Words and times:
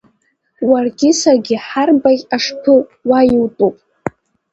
Уаргьы 0.69 1.09
саргьы 1.19 1.55
ҳарбаӷь 1.65 2.25
ашԥы 2.35 2.75
уа 3.07 3.19
иутәуп! 3.33 3.75